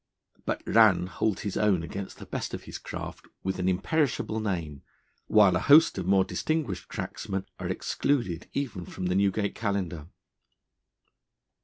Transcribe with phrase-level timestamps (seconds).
[0.47, 4.81] But Rann holds his own against the best of his craft, with an imperishable name,
[5.27, 10.07] while a host of more distinguished cracksmen are excluded even from the Newgate Calendar.